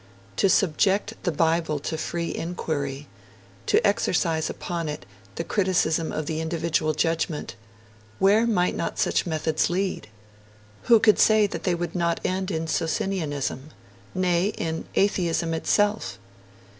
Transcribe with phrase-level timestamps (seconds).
[0.37, 3.07] To subject the Bible to free inquiry,
[3.67, 7.55] to exercise upon it the criticism of the individual judgment
[8.17, 10.09] where might not such methods lead?
[10.85, 13.69] Who could say that they would not end in Socinianism?
[14.15, 16.17] nay, in Atheism itself?